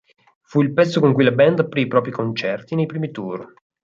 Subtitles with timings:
[0.41, 3.53] Fu il pezzo con cui la band aprì i propri concerti nei primi tour.